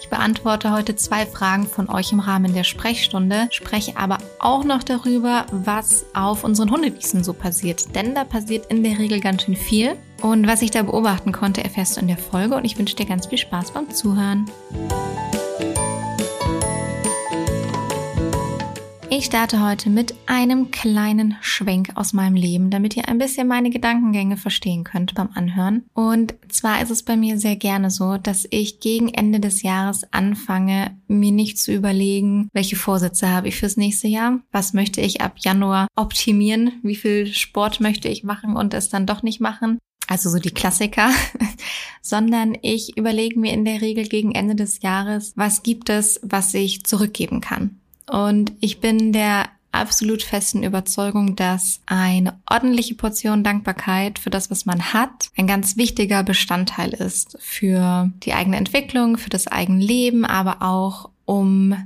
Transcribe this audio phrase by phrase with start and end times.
[0.00, 4.82] ich beantworte heute zwei Fragen von euch im Rahmen der Sprechstunde, spreche aber auch noch
[4.82, 7.94] darüber, was auf unseren Hundewiesen so passiert.
[7.94, 9.96] Denn da passiert in der Regel ganz schön viel.
[10.22, 13.06] Und was ich da beobachten konnte, erfährst du in der Folge und ich wünsche dir
[13.06, 14.50] ganz viel Spaß beim Zuhören.
[19.18, 23.68] Ich starte heute mit einem kleinen Schwenk aus meinem Leben, damit ihr ein bisschen meine
[23.68, 25.86] Gedankengänge verstehen könnt beim Anhören.
[25.92, 30.04] Und zwar ist es bei mir sehr gerne so, dass ich gegen Ende des Jahres
[30.12, 35.20] anfange, mir nicht zu überlegen, welche Vorsätze habe ich fürs nächste Jahr, was möchte ich
[35.20, 39.80] ab Januar optimieren, wie viel Sport möchte ich machen und es dann doch nicht machen.
[40.06, 41.10] Also so die Klassiker,
[42.02, 46.54] sondern ich überlege mir in der Regel gegen Ende des Jahres, was gibt es, was
[46.54, 47.80] ich zurückgeben kann.
[48.08, 54.66] Und ich bin der absolut festen Überzeugung, dass eine ordentliche Portion Dankbarkeit für das, was
[54.66, 60.24] man hat, ein ganz wichtiger Bestandteil ist für die eigene Entwicklung, für das eigene Leben,
[60.24, 61.76] aber auch um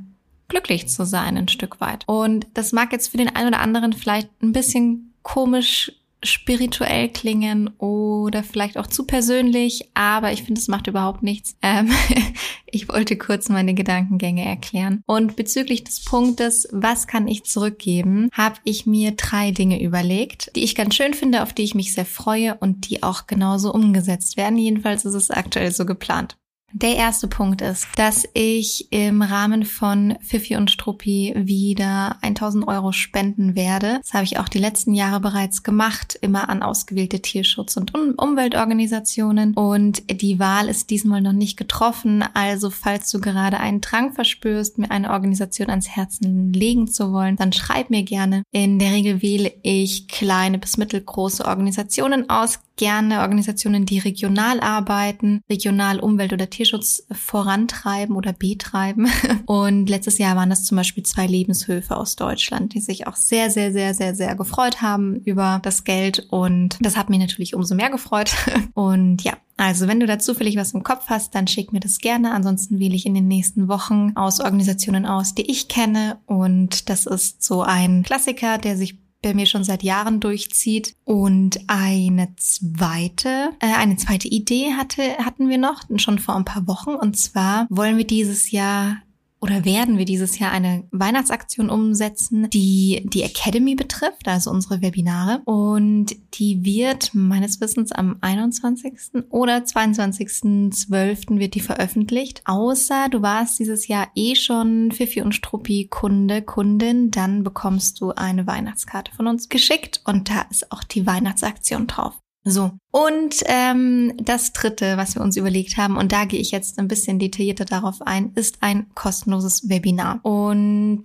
[0.48, 2.04] glücklich zu sein ein Stück weit.
[2.06, 7.68] Und das mag jetzt für den einen oder anderen vielleicht ein bisschen komisch spirituell klingen
[7.78, 11.56] oder vielleicht auch zu persönlich, aber ich finde, es macht überhaupt nichts.
[11.62, 11.90] Ähm,
[12.66, 15.02] ich wollte kurz meine Gedankengänge erklären.
[15.06, 20.64] Und bezüglich des Punktes, was kann ich zurückgeben, habe ich mir drei Dinge überlegt, die
[20.64, 24.36] ich ganz schön finde, auf die ich mich sehr freue und die auch genauso umgesetzt
[24.36, 24.58] werden.
[24.58, 26.36] Jedenfalls ist es aktuell so geplant.
[26.74, 32.92] Der erste Punkt ist, dass ich im Rahmen von Fifi und Struppi wieder 1000 Euro
[32.92, 33.98] spenden werde.
[34.02, 39.52] Das habe ich auch die letzten Jahre bereits gemacht, immer an ausgewählte Tierschutz- und Umweltorganisationen.
[39.52, 42.24] Und die Wahl ist diesmal noch nicht getroffen.
[42.32, 47.36] Also falls du gerade einen Drang verspürst, mir eine Organisation ans Herzen legen zu wollen,
[47.36, 48.44] dann schreib mir gerne.
[48.50, 55.42] In der Regel wähle ich kleine bis mittelgroße Organisationen aus, gerne Organisationen, die regional arbeiten,
[55.50, 56.61] regional Umwelt- oder Tierschutz
[57.10, 59.08] vorantreiben oder betreiben.
[59.46, 63.50] Und letztes Jahr waren das zum Beispiel zwei Lebenshöfe aus Deutschland, die sich auch sehr,
[63.50, 66.26] sehr, sehr, sehr, sehr gefreut haben über das Geld.
[66.30, 68.34] Und das hat mich natürlich umso mehr gefreut.
[68.74, 71.98] Und ja, also wenn du da zufällig was im Kopf hast, dann schick mir das
[71.98, 72.32] gerne.
[72.32, 76.18] Ansonsten wähle ich in den nächsten Wochen aus Organisationen aus, die ich kenne.
[76.26, 80.94] Und das ist so ein Klassiker, der sich bei mir schon seit Jahren durchzieht.
[81.04, 86.66] Und eine zweite, äh, eine zweite Idee hatte, hatten wir noch, schon vor ein paar
[86.66, 86.90] Wochen.
[86.90, 88.98] Und zwar wollen wir dieses Jahr
[89.42, 95.42] oder werden wir dieses Jahr eine Weihnachtsaktion umsetzen, die die Academy betrifft, also unsere Webinare.
[95.44, 99.26] Und die wird meines Wissens am 21.
[99.30, 101.40] oder 22.12.
[101.40, 102.42] wird die veröffentlicht.
[102.44, 108.12] Außer du warst dieses Jahr eh schon Fifi und Struppi Kunde, Kundin, dann bekommst du
[108.12, 112.21] eine Weihnachtskarte von uns geschickt und da ist auch die Weihnachtsaktion drauf.
[112.44, 112.72] So.
[112.90, 116.88] Und ähm, das dritte, was wir uns überlegt haben, und da gehe ich jetzt ein
[116.88, 120.20] bisschen detaillierter darauf ein, ist ein kostenloses Webinar.
[120.24, 121.04] Und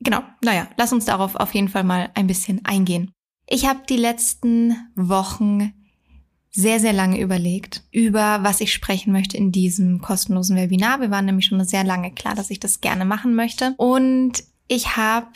[0.00, 3.10] genau, naja, lass uns darauf auf jeden Fall mal ein bisschen eingehen.
[3.46, 5.74] Ich habe die letzten Wochen
[6.50, 11.00] sehr, sehr lange überlegt, über was ich sprechen möchte in diesem kostenlosen Webinar.
[11.00, 13.74] Wir waren nämlich schon sehr lange klar, dass ich das gerne machen möchte.
[13.78, 15.28] Und ich habe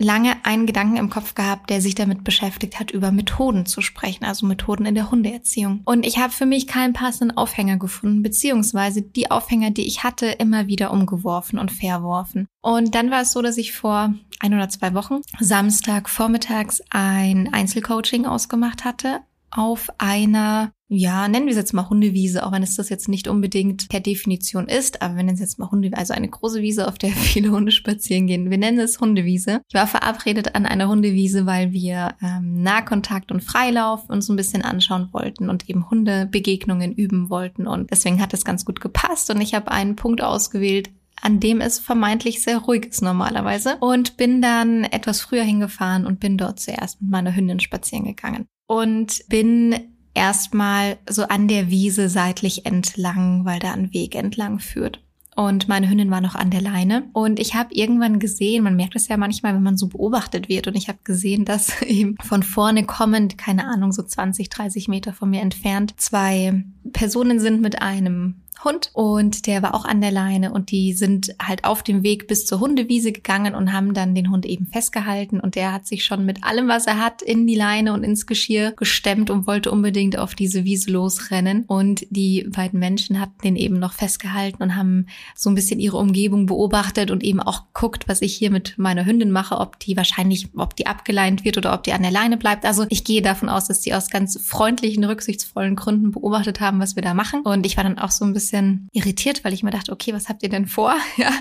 [0.00, 4.24] lange einen Gedanken im Kopf gehabt, der sich damit beschäftigt hat, über Methoden zu sprechen,
[4.24, 5.82] also Methoden in der Hundeerziehung.
[5.84, 10.26] Und ich habe für mich keinen passenden Aufhänger gefunden, beziehungsweise die Aufhänger, die ich hatte,
[10.26, 12.46] immer wieder umgeworfen und verworfen.
[12.62, 17.52] Und dann war es so, dass ich vor ein oder zwei Wochen Samstag vormittags ein
[17.52, 22.74] Einzelcoaching ausgemacht hatte auf einer, ja, nennen wir es jetzt mal Hundewiese, auch wenn es
[22.74, 26.14] das jetzt nicht unbedingt per Definition ist, aber wir nennen es jetzt mal Hundewiese, also
[26.14, 28.50] eine große Wiese, auf der viele Hunde spazieren gehen.
[28.50, 29.60] Wir nennen es Hundewiese.
[29.68, 34.62] Ich war verabredet an einer Hundewiese, weil wir ähm, Nahkontakt und Freilauf uns ein bisschen
[34.62, 37.68] anschauen wollten und eben Hundebegegnungen üben wollten.
[37.68, 40.90] Und deswegen hat es ganz gut gepasst und ich habe einen Punkt ausgewählt,
[41.22, 43.76] an dem es vermeintlich sehr ruhig ist normalerweise.
[43.78, 48.46] Und bin dann etwas früher hingefahren und bin dort zuerst mit meiner Hündin spazieren gegangen
[48.66, 55.00] und bin erstmal so an der Wiese seitlich entlang, weil da ein Weg entlang führt.
[55.36, 57.08] Und meine Hündin war noch an der Leine.
[57.12, 60.66] Und ich habe irgendwann gesehen, man merkt es ja manchmal, wenn man so beobachtet wird.
[60.66, 65.12] Und ich habe gesehen, dass eben von vorne kommend, keine Ahnung, so 20, 30 Meter
[65.12, 70.10] von mir entfernt, zwei Personen sind mit einem Hund und der war auch an der
[70.10, 74.14] Leine und die sind halt auf dem Weg bis zur Hundewiese gegangen und haben dann
[74.14, 77.46] den Hund eben festgehalten und der hat sich schon mit allem, was er hat, in
[77.46, 82.46] die Leine und ins Geschirr gestemmt und wollte unbedingt auf diese Wiese losrennen und die
[82.50, 87.10] beiden Menschen hatten den eben noch festgehalten und haben so ein bisschen ihre Umgebung beobachtet
[87.10, 90.76] und eben auch guckt, was ich hier mit meiner Hündin mache, ob die wahrscheinlich, ob
[90.76, 92.64] die abgeleint wird oder ob die an der Leine bleibt.
[92.66, 96.96] Also ich gehe davon aus, dass die aus ganz freundlichen, rücksichtsvollen Gründen beobachtet haben, was
[96.96, 99.62] wir da machen und ich war dann auch so ein bisschen bisschen irritiert, weil ich
[99.62, 100.94] mir dachte, okay, was habt ihr denn vor?
[101.16, 101.32] Ja,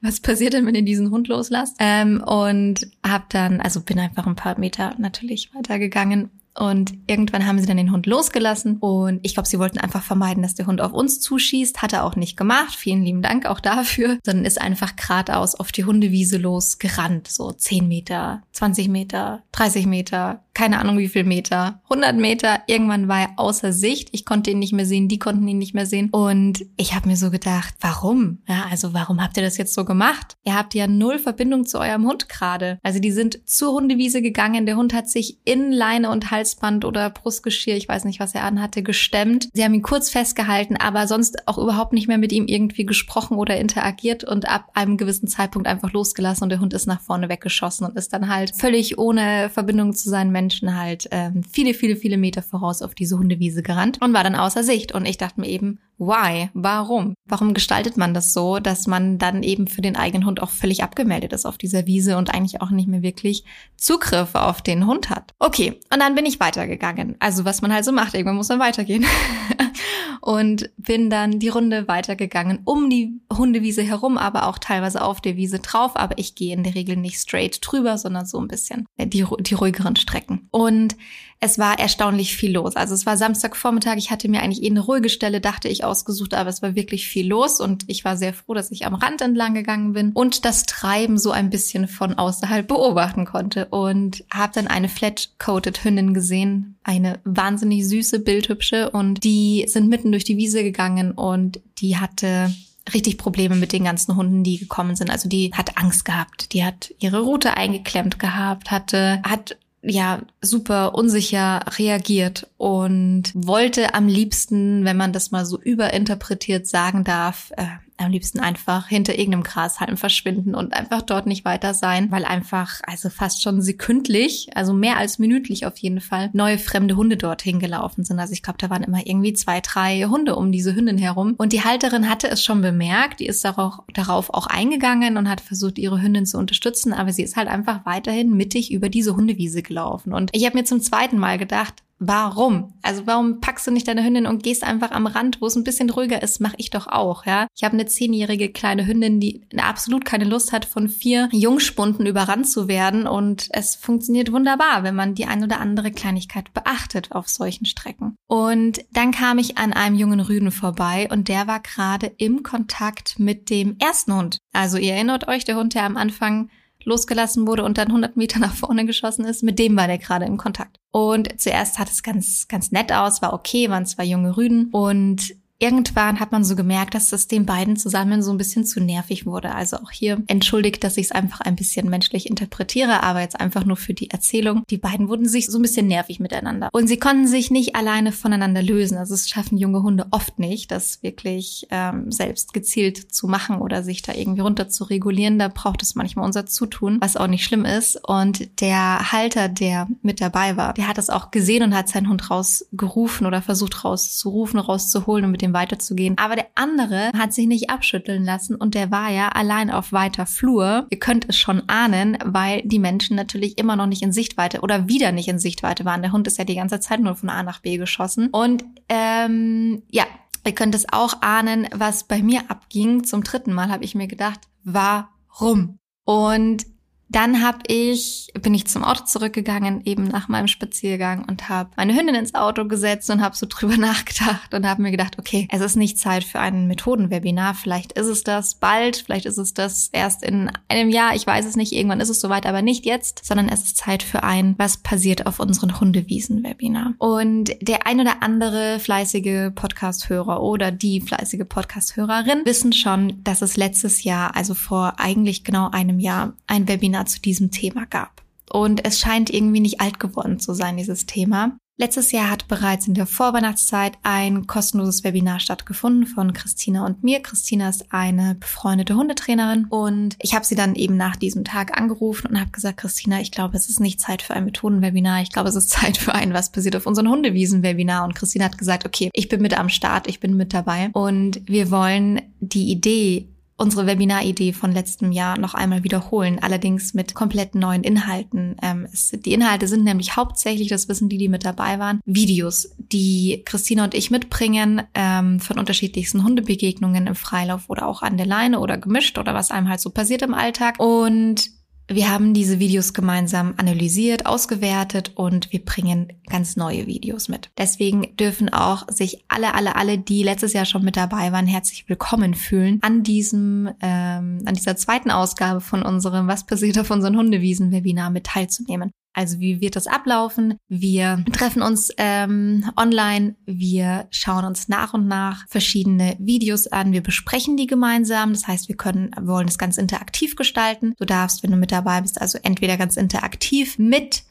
[0.00, 1.76] was passiert denn, wenn ihr diesen Hund loslasst?
[1.78, 7.58] Ähm, und hab dann, also bin einfach ein paar Meter natürlich weitergegangen und irgendwann haben
[7.58, 10.80] sie dann den Hund losgelassen und ich glaube, sie wollten einfach vermeiden, dass der Hund
[10.80, 11.82] auf uns zuschießt.
[11.82, 12.74] Hat er auch nicht gemacht.
[12.74, 14.18] Vielen lieben Dank auch dafür.
[14.24, 17.28] Sondern ist einfach geradeaus auf die Hundewiese losgerannt.
[17.28, 22.60] So 10 Meter, 20 Meter, 30 Meter, keine Ahnung wie viel Meter, 100 Meter.
[22.66, 24.08] Irgendwann war er außer Sicht.
[24.12, 26.08] Ich konnte ihn nicht mehr sehen, die konnten ihn nicht mehr sehen.
[26.12, 28.38] Und ich habe mir so gedacht, warum?
[28.48, 30.38] Ja, also warum habt ihr das jetzt so gemacht?
[30.44, 32.78] Ihr habt ja null Verbindung zu eurem Hund gerade.
[32.82, 34.64] Also die sind zur Hundewiese gegangen.
[34.64, 38.44] Der Hund hat sich in Leine und Halsband oder Brustgeschirr, ich weiß nicht, was er
[38.44, 39.50] anhatte, gestemmt.
[39.52, 43.36] Sie haben ihn kurz festgehalten, aber sonst auch überhaupt nicht mehr mit ihm irgendwie gesprochen
[43.36, 47.28] oder interagiert und ab einem gewissen Zeitpunkt einfach losgelassen und der Hund ist nach vorne
[47.28, 51.74] weggeschossen und ist dann halt völlig ohne Verbindung zu seinen Menschen Menschen halt ähm, viele,
[51.74, 54.92] viele, viele Meter voraus auf diese Hundewiese gerannt und war dann außer Sicht.
[54.92, 56.50] Und ich dachte mir eben, why?
[56.54, 57.14] Warum?
[57.26, 60.82] Warum gestaltet man das so, dass man dann eben für den eigenen Hund auch völlig
[60.82, 63.44] abgemeldet ist auf dieser Wiese und eigentlich auch nicht mehr wirklich
[63.76, 65.32] Zugriff auf den Hund hat?
[65.38, 67.16] Okay, und dann bin ich weitergegangen.
[67.18, 69.04] Also was man halt so macht, irgendwann muss man weitergehen.
[70.20, 75.36] und bin dann die Runde weitergegangen, um die Hundewiese herum, aber auch teilweise auf der
[75.36, 75.92] Wiese drauf.
[75.94, 79.54] Aber ich gehe in der Regel nicht straight drüber, sondern so ein bisschen die, die
[79.54, 80.48] ruhigeren Strecken.
[80.50, 80.96] Und
[81.40, 82.76] es war erstaunlich viel los.
[82.76, 86.34] Also es war Samstagvormittag, ich hatte mir eigentlich eh eine ruhige Stelle, dachte ich, ausgesucht,
[86.34, 89.20] aber es war wirklich viel los und ich war sehr froh, dass ich am Rand
[89.20, 94.52] entlang gegangen bin und das Treiben so ein bisschen von außerhalb beobachten konnte und habe
[94.54, 100.38] dann eine flat-coated Hündin gesehen, eine wahnsinnig süße, bildhübsche und die sind mitten durch die
[100.38, 102.54] Wiese gegangen und die hatte
[102.94, 105.10] richtig Probleme mit den ganzen Hunden, die gekommen sind.
[105.10, 109.56] Also die hat Angst gehabt, die hat ihre Route eingeklemmt gehabt, hatte, hat
[109.86, 117.04] ja super unsicher reagiert und wollte am liebsten, wenn man das mal so überinterpretiert sagen
[117.04, 117.66] darf, äh,
[117.98, 122.80] am liebsten einfach hinter irgendeinem Grashalm verschwinden und einfach dort nicht weiter sein, weil einfach,
[122.86, 127.58] also fast schon sekündlich, also mehr als minütlich auf jeden Fall, neue fremde Hunde dorthin
[127.58, 128.18] gelaufen sind.
[128.18, 131.34] Also ich glaube, da waren immer irgendwie zwei, drei Hunde um diese Hündin herum.
[131.38, 135.40] Und die Halterin hatte es schon bemerkt, die ist darauf, darauf auch eingegangen und hat
[135.40, 139.62] versucht, ihre Hündin zu unterstützen, aber sie ist halt einfach weiterhin mittig über diese Hundewiese
[139.62, 140.12] gelaufen.
[140.12, 142.74] Und ich habe mir zum zweiten Mal gedacht, Warum?
[142.82, 145.64] Also warum packst du nicht deine Hündin und gehst einfach am Rand, wo es ein
[145.64, 146.40] bisschen ruhiger ist?
[146.40, 147.46] Mache ich doch auch, ja.
[147.56, 152.48] Ich habe eine zehnjährige kleine Hündin, die absolut keine Lust hat, von vier Jungspunden überrannt
[152.48, 153.06] zu werden.
[153.06, 158.16] Und es funktioniert wunderbar, wenn man die ein oder andere Kleinigkeit beachtet auf solchen Strecken.
[158.26, 163.18] Und dann kam ich an einem jungen Rüden vorbei und der war gerade im Kontakt
[163.18, 164.38] mit dem ersten Hund.
[164.52, 166.50] Also ihr erinnert euch, der Hund, der am Anfang
[166.86, 170.24] losgelassen wurde und dann 100 Meter nach vorne geschossen ist, mit dem war der gerade
[170.24, 170.78] im Kontakt.
[170.90, 175.36] Und zuerst hat es ganz, ganz nett aus, war okay, waren zwei junge Rüden und
[175.58, 179.24] irgendwann hat man so gemerkt, dass das den beiden zusammen so ein bisschen zu nervig
[179.24, 179.54] wurde.
[179.54, 183.64] Also auch hier entschuldigt, dass ich es einfach ein bisschen menschlich interpretiere, aber jetzt einfach
[183.64, 184.64] nur für die Erzählung.
[184.68, 186.68] Die beiden wurden sich so ein bisschen nervig miteinander.
[186.72, 188.98] Und sie konnten sich nicht alleine voneinander lösen.
[188.98, 193.82] Also es schaffen junge Hunde oft nicht, das wirklich ähm, selbst gezielt zu machen oder
[193.82, 195.38] sich da irgendwie runter zu regulieren.
[195.38, 197.98] Da braucht es manchmal unser Zutun, was auch nicht schlimm ist.
[198.06, 202.10] Und der Halter, der mit dabei war, der hat das auch gesehen und hat seinen
[202.10, 206.18] Hund rausgerufen oder versucht rauszurufen, rauszuholen und mit dem dem weiterzugehen.
[206.18, 210.26] Aber der andere hat sich nicht abschütteln lassen und der war ja allein auf weiter
[210.26, 210.86] Flur.
[210.90, 214.88] Ihr könnt es schon ahnen, weil die Menschen natürlich immer noch nicht in Sichtweite oder
[214.88, 216.02] wieder nicht in Sichtweite waren.
[216.02, 218.28] Der Hund ist ja die ganze Zeit nur von A nach B geschossen.
[218.28, 220.04] Und ähm, ja,
[220.44, 223.04] ihr könnt es auch ahnen, was bei mir abging.
[223.04, 225.78] Zum dritten Mal habe ich mir gedacht, warum?
[226.04, 226.66] Und
[227.08, 231.94] dann habe ich, bin ich zum Auto zurückgegangen, eben nach meinem Spaziergang und habe meine
[231.94, 235.60] Hündin ins Auto gesetzt und habe so drüber nachgedacht und habe mir gedacht, okay, es
[235.60, 237.54] ist nicht Zeit für ein Methodenwebinar.
[237.54, 241.46] Vielleicht ist es das bald, vielleicht ist es das erst in einem Jahr, ich weiß
[241.46, 244.54] es nicht, irgendwann ist es soweit, aber nicht jetzt, sondern es ist Zeit für ein,
[244.58, 246.94] was passiert auf unseren Hundewiesen-Webinar.
[246.98, 253.56] Und der ein oder andere fleißige Podcast-Hörer oder die fleißige Podcast-Hörerin wissen schon, dass es
[253.56, 258.22] letztes Jahr, also vor eigentlich genau einem Jahr, ein Webinar Webinar zu diesem Thema gab.
[258.50, 261.58] Und es scheint irgendwie nicht alt geworden zu sein, dieses Thema.
[261.78, 267.20] Letztes Jahr hat bereits in der Vorweihnachtszeit ein kostenloses Webinar stattgefunden von Christina und mir.
[267.20, 272.28] Christina ist eine befreundete Hundetrainerin und ich habe sie dann eben nach diesem Tag angerufen
[272.28, 275.20] und habe gesagt, Christina, ich glaube, es ist nicht Zeit für ein Methodenwebinar.
[275.20, 278.04] Ich glaube, es ist Zeit für ein Was passiert auf unseren Hundewiesen-Webinar.
[278.04, 281.42] Und Christina hat gesagt, okay, ich bin mit am Start, ich bin mit dabei und
[281.44, 287.54] wir wollen die Idee unsere Webinar-Idee von letztem Jahr noch einmal wiederholen, allerdings mit komplett
[287.54, 288.56] neuen Inhalten.
[288.62, 292.74] Ähm, es, die Inhalte sind nämlich hauptsächlich, das wissen die, die mit dabei waren, Videos,
[292.76, 298.26] die Christina und ich mitbringen ähm, von unterschiedlichsten Hundebegegnungen im Freilauf oder auch an der
[298.26, 300.78] Leine oder gemischt oder was einem halt so passiert im Alltag.
[300.78, 301.55] Und
[301.88, 307.50] wir haben diese Videos gemeinsam analysiert, ausgewertet und wir bringen ganz neue Videos mit.
[307.56, 311.88] Deswegen dürfen auch sich alle, alle, alle, die letztes Jahr schon mit dabei waren, herzlich
[311.88, 317.16] willkommen fühlen an diesem, ähm, an dieser zweiten Ausgabe von unserem Was passiert auf unseren
[317.16, 318.90] Hundewiesen-Webinar mit teilzunehmen.
[319.16, 320.58] Also wie wird das ablaufen?
[320.68, 327.02] Wir treffen uns ähm, online, wir schauen uns nach und nach verschiedene Videos an, wir
[327.02, 328.34] besprechen die gemeinsam.
[328.34, 330.92] Das heißt, wir können, wollen es ganz interaktiv gestalten.
[330.98, 334.24] Du darfst, wenn du mit dabei bist, also entweder ganz interaktiv mit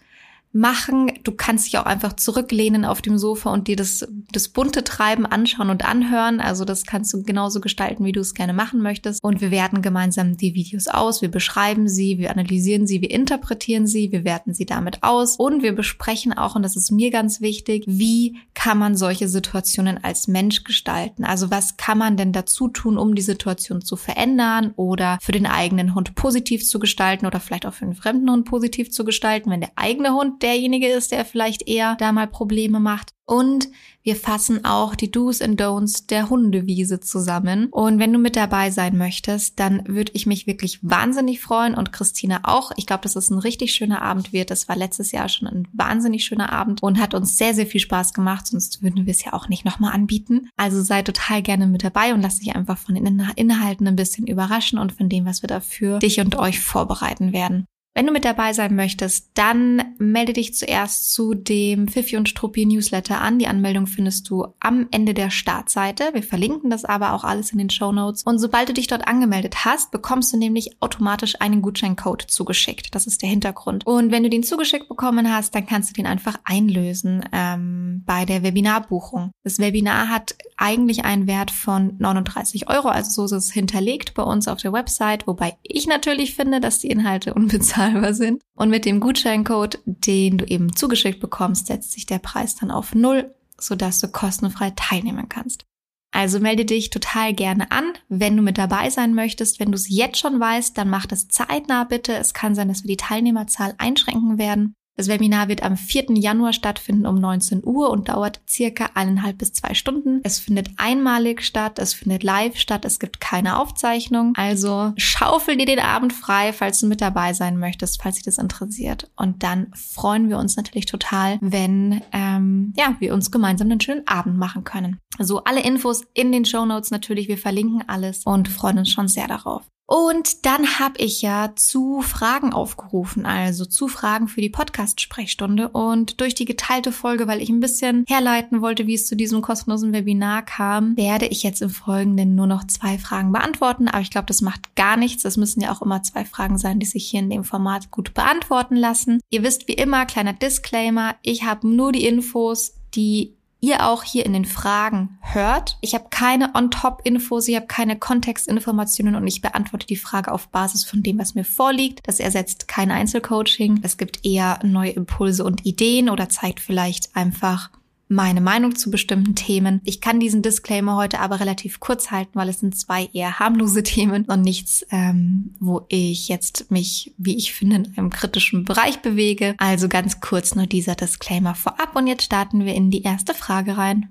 [0.55, 1.11] machen.
[1.23, 5.25] Du kannst dich auch einfach zurücklehnen auf dem Sofa und dir das, das bunte Treiben
[5.25, 6.39] anschauen und anhören.
[6.39, 9.21] Also das kannst du genauso gestalten, wie du es gerne machen möchtest.
[9.21, 11.21] Und wir werten gemeinsam die Videos aus.
[11.21, 15.35] Wir beschreiben sie, wir analysieren sie, wir interpretieren sie, wir werten sie damit aus.
[15.35, 20.01] Und wir besprechen auch, und das ist mir ganz wichtig, wie kann man solche Situationen
[20.05, 21.25] als Mensch gestalten?
[21.25, 25.47] Also was kann man denn dazu tun, um die Situation zu verändern oder für den
[25.47, 29.51] eigenen Hund positiv zu gestalten oder vielleicht auch für einen fremden Hund positiv zu gestalten,
[29.51, 33.11] wenn der eigene Hund derjenige ist, der vielleicht eher da mal Probleme macht.
[33.27, 33.69] Und
[34.03, 37.69] wir fassen auch die Do's and Don'ts der Hundewiese zusammen.
[37.71, 41.91] Und wenn du mit dabei sein möchtest, dann würde ich mich wirklich wahnsinnig freuen und
[41.91, 42.71] Christina auch.
[42.75, 44.51] Ich glaube, dass es ein richtig schöner Abend wird.
[44.51, 47.81] Das war letztes Jahr schon ein wahnsinnig schöner Abend und hat uns sehr, sehr viel
[47.81, 48.45] Spaß gemacht.
[48.45, 50.49] Sonst würden wir es ja auch nicht nochmal anbieten.
[50.55, 54.27] Also sei total gerne mit dabei und lass dich einfach von den Inhalten ein bisschen
[54.27, 57.65] überraschen und von dem, was wir dafür dich und euch vorbereiten werden.
[57.97, 62.65] Wenn du mit dabei sein möchtest, dann melde dich zuerst zu dem Fifi und Struppi
[62.65, 63.39] Newsletter an.
[63.39, 66.09] Die Anmeldung findest du am Ende der Startseite.
[66.11, 68.23] Wir verlinken das aber auch alles in den Show Notes.
[68.23, 72.93] Und sobald du dich dort angemeldet hast, bekommst du nämlich automatisch einen Gutscheincode zugeschickt.
[72.93, 73.87] Das ist der Hintergrund.
[73.87, 78.25] Und wenn du den zugeschickt bekommen hast, dann kannst du den einfach einlösen ähm, bei
[78.25, 79.31] der Webinarbuchung.
[79.45, 84.23] Das Webinar hat eigentlich einen Wert von 39 Euro, also so ist es hinterlegt bei
[84.23, 88.41] uns auf der Website, wobei ich natürlich finde, dass die Inhalte unbezahlt bezahlbar sind.
[88.55, 92.95] Und mit dem Gutscheincode, den du eben zugeschickt bekommst, setzt sich der Preis dann auf
[92.95, 95.65] null, sodass du kostenfrei teilnehmen kannst.
[96.11, 99.59] Also melde dich total gerne an, wenn du mit dabei sein möchtest.
[99.59, 102.15] Wenn du es jetzt schon weißt, dann mach das zeitnah bitte.
[102.15, 104.75] Es kann sein, dass wir die Teilnehmerzahl einschränken werden.
[104.97, 106.13] Das Webinar wird am 4.
[106.15, 110.21] Januar stattfinden um 19 Uhr und dauert circa eineinhalb bis zwei Stunden.
[110.23, 114.33] Es findet einmalig statt, es findet live statt, es gibt keine Aufzeichnung.
[114.37, 118.37] Also schaufel dir den Abend frei, falls du mit dabei sein möchtest, falls dich das
[118.37, 119.11] interessiert.
[119.17, 124.07] Und dann freuen wir uns natürlich total, wenn ähm, ja, wir uns gemeinsam einen schönen
[124.07, 124.99] Abend machen können.
[125.19, 127.27] So, alle Infos in den Show Notes natürlich.
[127.27, 129.63] Wir verlinken alles und freuen uns schon sehr darauf.
[129.87, 135.69] Und dann habe ich ja zu Fragen aufgerufen, also zu Fragen für die Podcast-Sprechstunde.
[135.69, 139.41] Und durch die geteilte Folge, weil ich ein bisschen herleiten wollte, wie es zu diesem
[139.41, 143.87] kostenlosen Webinar kam, werde ich jetzt im Folgenden nur noch zwei Fragen beantworten.
[143.87, 145.23] Aber ich glaube, das macht gar nichts.
[145.23, 148.13] Es müssen ja auch immer zwei Fragen sein, die sich hier in dem Format gut
[148.15, 149.21] beantworten lassen.
[149.29, 154.25] Ihr wisst wie immer, kleiner Disclaimer, ich habe nur die Infos, die ihr auch hier
[154.25, 155.77] in den Fragen hört.
[155.81, 160.85] Ich habe keine On-Top-Infos, ich habe keine Kontextinformationen und ich beantworte die Frage auf Basis
[160.85, 162.01] von dem, was mir vorliegt.
[162.03, 163.79] Das ersetzt kein Einzelcoaching.
[163.81, 167.71] Es gibt eher neue Impulse und Ideen oder zeigt vielleicht einfach
[168.15, 169.81] meine Meinung zu bestimmten Themen.
[169.83, 173.83] Ich kann diesen Disclaimer heute aber relativ kurz halten, weil es sind zwei eher harmlose
[173.83, 179.01] Themen und nichts, ähm, wo ich jetzt mich, wie ich finde, in einem kritischen Bereich
[179.01, 179.55] bewege.
[179.57, 183.77] Also ganz kurz nur dieser Disclaimer vorab und jetzt starten wir in die erste Frage
[183.77, 184.09] rein.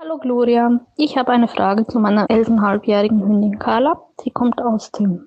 [0.00, 4.02] Hallo Gloria, ich habe eine Frage zu meiner elfeinhalbjährigen Hündin Carla.
[4.22, 5.26] Sie kommt aus dem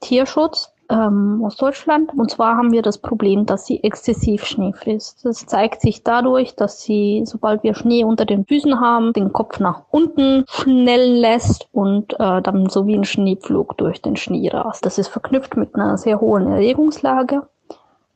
[0.00, 2.12] Tierschutz ähm, aus Deutschland.
[2.16, 5.24] Und zwar haben wir das Problem, dass sie exzessiv Schnee frisst.
[5.24, 9.60] Das zeigt sich dadurch, dass sie, sobald wir Schnee unter den Füßen haben, den Kopf
[9.60, 14.84] nach unten schnellen lässt und äh, dann so wie ein Schneepflug durch den Schnee rast.
[14.84, 17.48] Das ist verknüpft mit einer sehr hohen Erregungslage.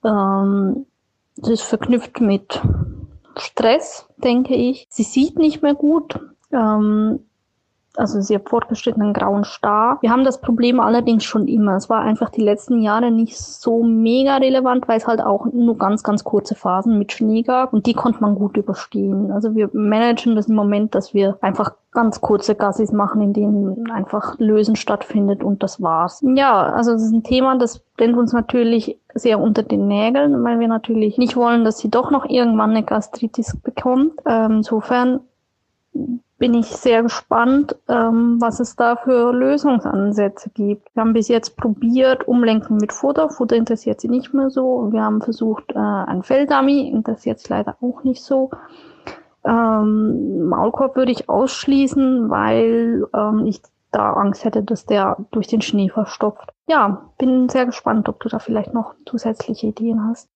[0.04, 0.86] Ähm,
[1.36, 2.60] das ist verknüpft mit
[3.36, 4.86] Stress, denke ich.
[4.90, 6.18] Sie sieht nicht mehr gut.
[6.52, 7.20] Ähm,
[7.98, 9.98] also sehr fortgeschrittenen grauen Star.
[10.00, 11.76] Wir haben das Problem allerdings schon immer.
[11.76, 15.76] Es war einfach die letzten Jahre nicht so mega relevant, weil es halt auch nur
[15.76, 19.30] ganz, ganz kurze Phasen mit Schnee gab und die konnte man gut überstehen.
[19.32, 23.90] Also wir managen das im Moment, dass wir einfach ganz kurze Gassis machen, in denen
[23.90, 26.22] einfach Lösen stattfindet und das war's.
[26.36, 30.60] Ja, also das ist ein Thema, das brennt uns natürlich sehr unter den Nägeln, weil
[30.60, 34.12] wir natürlich nicht wollen, dass sie doch noch irgendwann eine Gastritis bekommt.
[34.26, 35.20] Ähm, insofern
[36.38, 40.94] bin ich sehr gespannt, ähm, was es da für Lösungsansätze gibt.
[40.94, 43.28] Wir haben bis jetzt probiert, Umlenken mit Futter.
[43.28, 44.88] Futter interessiert sie nicht mehr so.
[44.92, 48.50] Wir haben versucht, äh, ein Felldummy, interessiert sie leider auch nicht so.
[49.44, 55.62] Ähm, Maulkorb würde ich ausschließen, weil ähm, ich da Angst hätte, dass der durch den
[55.62, 56.52] Schnee verstopft.
[56.68, 60.28] Ja, bin sehr gespannt, ob du da vielleicht noch zusätzliche Ideen hast.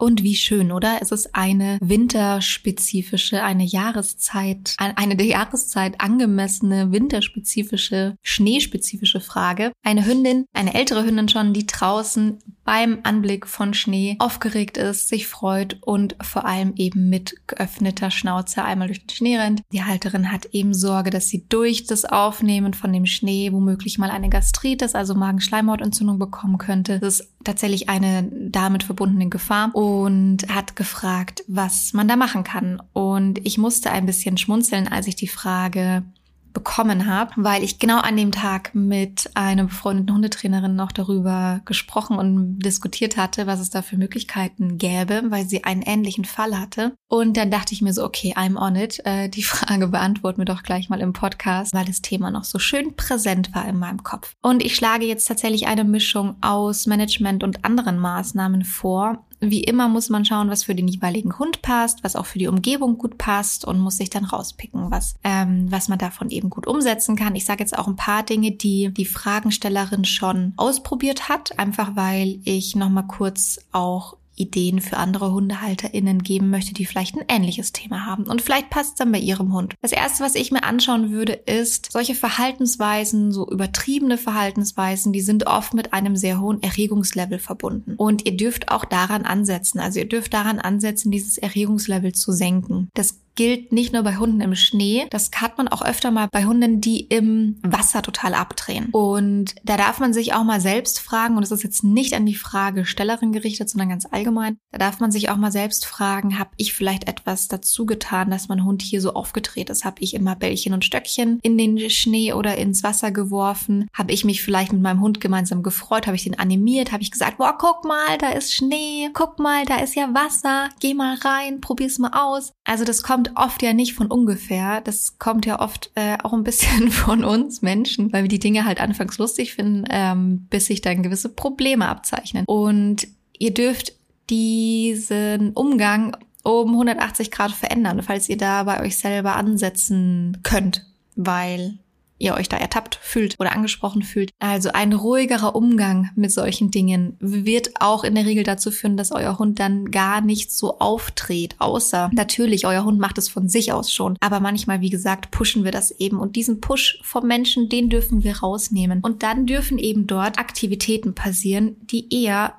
[0.00, 0.96] Und wie schön, oder?
[1.02, 9.72] Es ist eine winterspezifische, eine Jahreszeit, eine der Jahreszeit angemessene, winterspezifische, schneespezifische Frage.
[9.82, 12.38] Eine Hündin, eine ältere Hündin schon, die draußen
[12.70, 18.62] beim Anblick von Schnee aufgeregt ist, sich freut und vor allem eben mit geöffneter Schnauze
[18.62, 19.62] einmal durch den Schnee rennt.
[19.72, 24.08] Die Halterin hat eben Sorge, dass sie durch das Aufnehmen von dem Schnee womöglich mal
[24.08, 27.00] eine Gastritis, also Magenschleimhautentzündung bekommen könnte.
[27.00, 32.80] Das ist tatsächlich eine damit verbundene Gefahr und hat gefragt, was man da machen kann.
[32.92, 36.04] Und ich musste ein bisschen schmunzeln, als ich die Frage
[36.52, 42.18] bekommen habe, weil ich genau an dem Tag mit einer befreundeten Hundetrainerin noch darüber gesprochen
[42.18, 46.94] und diskutiert hatte, was es da für Möglichkeiten gäbe, weil sie einen ähnlichen Fall hatte.
[47.08, 49.00] Und dann dachte ich mir so, okay, I'm on it.
[49.04, 52.58] Äh, die Frage beantworten wir doch gleich mal im Podcast, weil das Thema noch so
[52.58, 54.34] schön präsent war in meinem Kopf.
[54.42, 59.88] Und ich schlage jetzt tatsächlich eine Mischung aus Management und anderen Maßnahmen vor, wie immer
[59.88, 63.18] muss man schauen, was für den jeweiligen Hund passt, was auch für die Umgebung gut
[63.18, 67.34] passt und muss sich dann rauspicken, was, ähm, was man davon eben gut umsetzen kann.
[67.34, 72.40] Ich sage jetzt auch ein paar Dinge, die die Fragenstellerin schon ausprobiert hat, einfach weil
[72.44, 78.06] ich nochmal kurz auch Ideen für andere HundehalterInnen geben möchte, die vielleicht ein ähnliches Thema
[78.06, 78.24] haben.
[78.24, 79.74] Und vielleicht passt es dann bei ihrem Hund.
[79.82, 85.46] Das erste, was ich mir anschauen würde, ist solche Verhaltensweisen, so übertriebene Verhaltensweisen, die sind
[85.46, 87.94] oft mit einem sehr hohen Erregungslevel verbunden.
[87.96, 89.80] Und ihr dürft auch daran ansetzen.
[89.80, 92.88] Also ihr dürft daran ansetzen, dieses Erregungslevel zu senken.
[92.94, 96.44] Das gilt nicht nur bei Hunden im Schnee, das hat man auch öfter mal bei
[96.44, 98.90] Hunden, die im Wasser total abdrehen.
[98.92, 102.26] Und da darf man sich auch mal selbst fragen, und es ist jetzt nicht an
[102.26, 106.50] die Fragestellerin gerichtet, sondern ganz allgemein, da darf man sich auch mal selbst fragen, habe
[106.58, 109.86] ich vielleicht etwas dazu getan, dass mein Hund hier so aufgedreht ist?
[109.86, 113.88] Habe ich immer Bällchen und Stöckchen in den Schnee oder ins Wasser geworfen?
[113.94, 116.06] Habe ich mich vielleicht mit meinem Hund gemeinsam gefreut?
[116.06, 116.92] Habe ich den animiert?
[116.92, 120.68] Habe ich gesagt, boah, guck mal, da ist Schnee, guck mal, da ist ja Wasser,
[120.80, 122.52] geh mal rein, probier's mal aus.
[122.66, 123.02] Also das
[123.36, 124.80] oft ja nicht von ungefähr.
[124.80, 128.64] Das kommt ja oft äh, auch ein bisschen von uns Menschen, weil wir die Dinge
[128.64, 132.44] halt anfangs lustig finden, ähm, bis sich dann gewisse Probleme abzeichnen.
[132.46, 133.94] Und ihr dürft
[134.28, 141.78] diesen Umgang um 180 Grad verändern, falls ihr da bei euch selber ansetzen könnt, weil
[142.20, 144.32] ihr euch da ertappt fühlt oder angesprochen fühlt.
[144.38, 149.10] Also ein ruhigerer Umgang mit solchen Dingen wird auch in der Regel dazu führen, dass
[149.10, 151.56] euer Hund dann gar nicht so auftritt.
[151.58, 154.16] Außer natürlich, euer Hund macht es von sich aus schon.
[154.20, 156.18] Aber manchmal, wie gesagt, pushen wir das eben.
[156.18, 159.00] Und diesen Push vom Menschen, den dürfen wir rausnehmen.
[159.00, 162.54] Und dann dürfen eben dort Aktivitäten passieren, die eher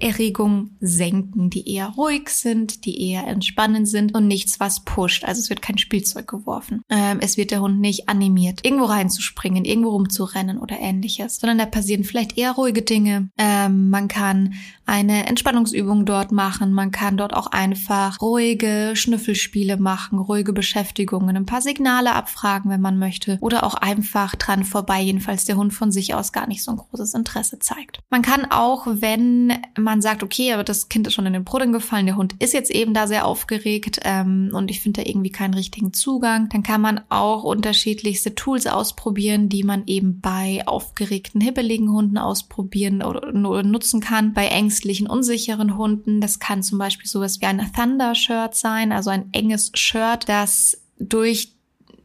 [0.00, 5.24] Erregung senken, die eher ruhig sind, die eher entspannend sind und nichts, was pusht.
[5.24, 6.82] Also es wird kein Spielzeug geworfen.
[6.88, 11.66] Ähm, es wird der Hund nicht animiert, irgendwo reinzuspringen, irgendwo rumzurennen oder ähnliches, sondern da
[11.66, 13.30] passieren vielleicht eher ruhige Dinge.
[13.38, 14.54] Ähm, man kann
[14.86, 16.72] eine Entspannungsübung dort machen.
[16.72, 22.80] Man kann dort auch einfach ruhige Schnüffelspiele machen, ruhige Beschäftigungen, ein paar Signale abfragen, wenn
[22.80, 23.38] man möchte.
[23.40, 26.76] Oder auch einfach dran vorbei, jedenfalls der Hund von sich aus gar nicht so ein
[26.76, 28.00] großes Interesse zeigt.
[28.10, 31.72] Man kann auch, wenn man sagt, okay, aber das Kind ist schon in den Brunnen
[31.72, 35.30] gefallen, der Hund ist jetzt eben da sehr aufgeregt ähm, und ich finde da irgendwie
[35.30, 41.40] keinen richtigen Zugang, dann kann man auch unterschiedlichste Tools ausprobieren, die man eben bei aufgeregten,
[41.40, 44.32] hibbeligen Hunden ausprobieren oder, nutzen kann.
[44.32, 49.30] Bei ängstlichen, unsicheren Hunden, das kann zum Beispiel sowas wie ein Thunder-Shirt sein, also ein
[49.32, 51.54] enges Shirt, das durch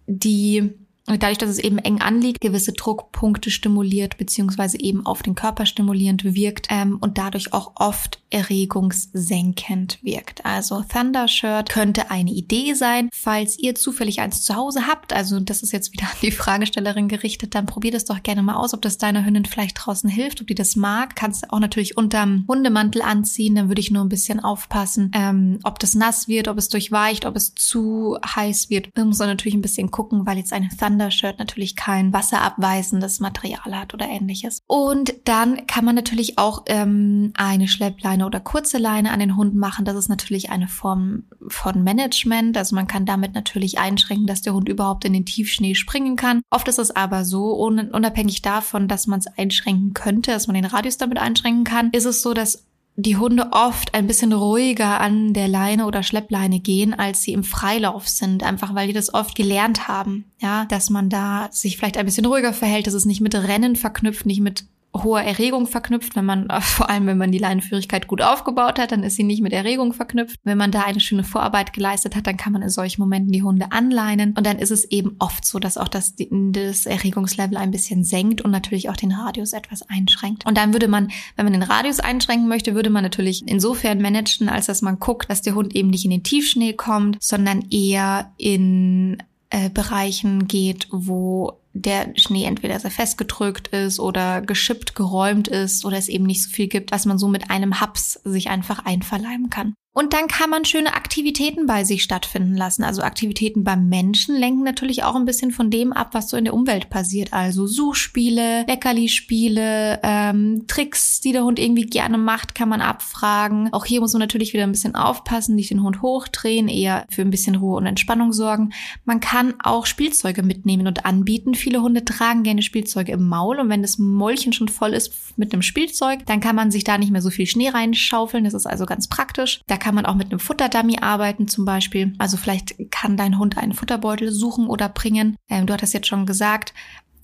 [0.08, 0.74] die
[1.08, 6.24] dadurch, dass es eben eng anliegt, gewisse Druckpunkte stimuliert, beziehungsweise eben auf den Körper stimulierend
[6.24, 10.46] wirkt ähm, und dadurch auch oft erregungssenkend wirkt.
[10.46, 15.14] Also Thunder Shirt könnte eine Idee sein, falls ihr zufällig eins zu Hause habt.
[15.14, 18.56] Also das ist jetzt wieder an die Fragestellerin gerichtet, dann probiert es doch gerne mal
[18.56, 21.16] aus, ob das deiner Hündin vielleicht draußen hilft, ob die das mag.
[21.16, 25.80] Kannst auch natürlich unterm Hundemantel anziehen, dann würde ich nur ein bisschen aufpassen, ähm, ob
[25.80, 28.96] das nass wird, ob es durchweicht, ob es zu heiß wird.
[28.96, 33.76] Man muss natürlich ein bisschen gucken, weil jetzt eine Thunder Undershirt natürlich kein wasserabweisendes Material
[33.76, 34.62] hat oder ähnliches.
[34.68, 39.56] Und dann kann man natürlich auch ähm, eine Schleppleine oder kurze Leine an den Hund
[39.56, 39.84] machen.
[39.84, 42.56] Das ist natürlich eine Form von Management.
[42.56, 46.42] Also man kann damit natürlich einschränken, dass der Hund überhaupt in den Tiefschnee springen kann.
[46.52, 50.66] Oft ist es aber so, unabhängig davon, dass man es einschränken könnte, dass man den
[50.66, 52.66] Radius damit einschränken kann, ist es so, dass
[53.02, 57.44] die Hunde oft ein bisschen ruhiger an der Leine oder Schleppleine gehen, als sie im
[57.44, 61.98] Freilauf sind, einfach weil die das oft gelernt haben, ja, dass man da sich vielleicht
[61.98, 66.16] ein bisschen ruhiger verhält, dass es nicht mit Rennen verknüpft, nicht mit hoher Erregung verknüpft.
[66.16, 69.42] Wenn man, vor allem wenn man die Leinenführigkeit gut aufgebaut hat, dann ist sie nicht
[69.42, 70.40] mit Erregung verknüpft.
[70.44, 73.44] Wenn man da eine schöne Vorarbeit geleistet hat, dann kann man in solchen Momenten die
[73.44, 74.34] Hunde anleinen.
[74.38, 78.42] Und dann ist es eben oft so, dass auch das, das Erregungslevel ein bisschen senkt
[78.42, 80.46] und natürlich auch den Radius etwas einschränkt.
[80.46, 84.50] Und dann würde man, wenn man den Radius einschränken möchte, würde man natürlich insofern managen,
[84.50, 88.32] als dass man guckt, dass der Hund eben nicht in den Tiefschnee kommt, sondern eher
[88.38, 95.86] in äh, Bereichen geht, wo der Schnee entweder sehr festgedrückt ist oder geschippt, geräumt ist
[95.86, 98.86] oder es eben nicht so viel gibt, was man so mit einem Haps sich einfach
[98.86, 99.74] einverleiben kann.
[99.94, 102.84] Und dann kann man schöne Aktivitäten bei sich stattfinden lassen.
[102.84, 106.46] Also Aktivitäten beim Menschen lenken natürlich auch ein bisschen von dem ab, was so in
[106.46, 107.34] der Umwelt passiert.
[107.34, 113.74] Also Suchspiele, Leckerli-Spiele, ähm, Tricks, die der Hund irgendwie gerne macht, kann man abfragen.
[113.74, 117.22] Auch hier muss man natürlich wieder ein bisschen aufpassen, nicht den Hund hochdrehen, eher für
[117.22, 118.72] ein bisschen Ruhe und Entspannung sorgen.
[119.04, 121.54] Man kann auch Spielzeuge mitnehmen und anbieten.
[121.54, 125.52] Viele Hunde tragen gerne Spielzeuge im Maul und wenn das Mäulchen schon voll ist mit
[125.52, 128.46] einem Spielzeug, dann kann man sich da nicht mehr so viel Schnee reinschaufeln.
[128.46, 129.60] Das ist also ganz praktisch.
[129.68, 132.14] Da kann man auch mit einem Futterdummy arbeiten zum Beispiel.
[132.20, 135.36] Also vielleicht kann dein Hund einen Futterbeutel suchen oder bringen.
[135.50, 136.74] Ähm, du hattest jetzt schon gesagt,